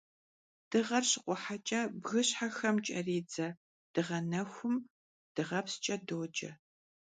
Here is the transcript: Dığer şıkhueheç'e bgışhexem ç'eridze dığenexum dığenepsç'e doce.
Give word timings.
Dığer 0.69 1.03
şıkhueheç'e 1.09 1.81
bgışhexem 2.01 2.75
ç'eridze 2.85 3.47
dığenexum 3.93 4.75
dığenepsç'e 5.35 5.95
doce. 6.07 6.51